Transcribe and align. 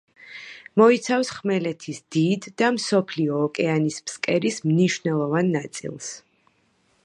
მოიცავს 0.81 1.29
ხმელეთის 1.33 1.99
დიდ 2.15 2.47
და 2.61 2.71
მსოფლიო 2.79 3.37
ოკეანის 3.49 4.01
ფსკერის 4.09 4.61
მნიშვნელოვან 4.73 5.57
ნაწილს. 5.61 6.13